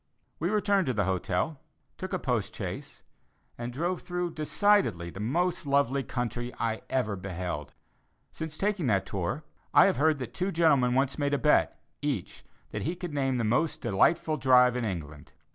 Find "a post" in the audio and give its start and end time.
2.11-2.55